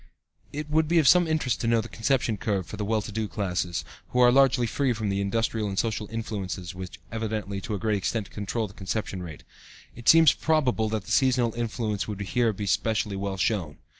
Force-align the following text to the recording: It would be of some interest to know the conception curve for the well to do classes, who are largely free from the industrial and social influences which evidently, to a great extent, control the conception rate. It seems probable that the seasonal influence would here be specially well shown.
It 0.51 0.67
would 0.67 0.87
be 0.87 0.97
of 0.97 1.07
some 1.07 1.27
interest 1.27 1.61
to 1.61 1.67
know 1.67 1.79
the 1.79 1.87
conception 1.87 2.35
curve 2.35 2.65
for 2.65 2.75
the 2.75 2.83
well 2.83 3.03
to 3.03 3.11
do 3.11 3.27
classes, 3.27 3.85
who 4.09 4.19
are 4.19 4.31
largely 4.31 4.65
free 4.65 4.93
from 4.93 5.09
the 5.09 5.21
industrial 5.21 5.67
and 5.67 5.77
social 5.77 6.09
influences 6.09 6.73
which 6.73 6.99
evidently, 7.11 7.61
to 7.61 7.75
a 7.75 7.77
great 7.77 7.97
extent, 7.97 8.31
control 8.31 8.67
the 8.67 8.73
conception 8.73 9.21
rate. 9.21 9.43
It 9.95 10.09
seems 10.09 10.33
probable 10.33 10.89
that 10.89 11.03
the 11.05 11.11
seasonal 11.11 11.53
influence 11.53 12.07
would 12.07 12.21
here 12.21 12.51
be 12.51 12.65
specially 12.65 13.15
well 13.15 13.37
shown. 13.37 13.77